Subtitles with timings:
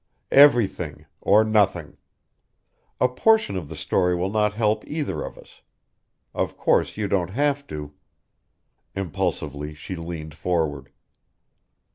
[0.31, 1.95] "Everything or nothing.
[2.99, 5.61] A portion of the story will not help either of us.
[6.33, 7.93] Of course you don't have to"
[8.95, 10.89] Impulsively she leaned forward.